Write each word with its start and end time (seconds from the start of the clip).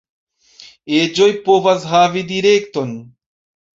Eĝoj 1.01 1.29
povas 1.49 1.85
havi 1.91 2.27
direkton. 2.33 2.99